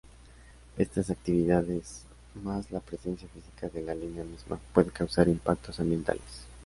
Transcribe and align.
Estas 0.79 1.11
actividades, 1.11 2.05
más 2.43 2.71
la 2.71 2.79
presencia 2.79 3.27
física 3.29 3.69
de 3.69 3.83
la 3.83 3.93
línea 3.93 4.23
misma, 4.23 4.59
pueden 4.73 4.89
causar 4.89 5.27
impactos 5.27 5.79
ambientales. 5.79 6.47